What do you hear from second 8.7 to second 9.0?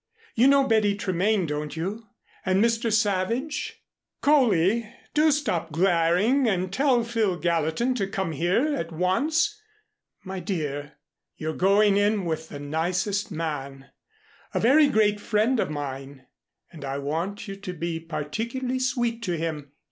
at